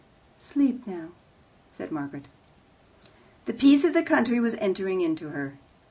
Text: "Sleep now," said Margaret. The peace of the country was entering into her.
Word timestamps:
"Sleep 0.39 0.87
now," 0.87 1.09
said 1.69 1.91
Margaret. 1.91 2.27
The 3.45 3.53
peace 3.53 3.83
of 3.83 3.93
the 3.93 4.01
country 4.01 4.39
was 4.39 4.55
entering 4.55 4.99
into 5.01 5.29
her. 5.29 5.59